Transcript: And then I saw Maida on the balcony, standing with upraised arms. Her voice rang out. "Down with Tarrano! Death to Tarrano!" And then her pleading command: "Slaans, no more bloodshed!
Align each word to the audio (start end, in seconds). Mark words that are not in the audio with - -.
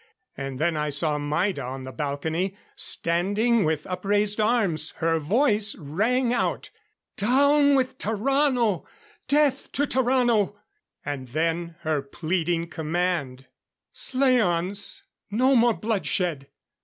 And 0.35 0.57
then 0.57 0.75
I 0.75 0.89
saw 0.89 1.19
Maida 1.19 1.61
on 1.63 1.83
the 1.83 1.91
balcony, 1.91 2.57
standing 2.75 3.63
with 3.63 3.85
upraised 3.85 4.39
arms. 4.39 4.93
Her 4.95 5.19
voice 5.19 5.75
rang 5.75 6.33
out. 6.33 6.71
"Down 7.17 7.75
with 7.75 7.99
Tarrano! 7.99 8.83
Death 9.27 9.71
to 9.73 9.85
Tarrano!" 9.85 10.55
And 11.05 11.27
then 11.27 11.75
her 11.81 12.01
pleading 12.01 12.67
command: 12.69 13.45
"Slaans, 13.93 15.03
no 15.29 15.55
more 15.55 15.75
bloodshed! 15.75 16.47